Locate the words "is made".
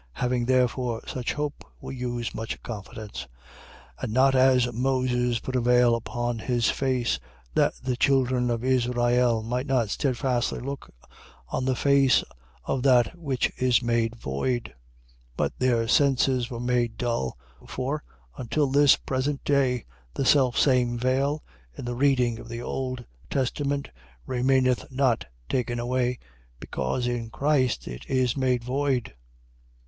13.57-14.15, 28.09-28.63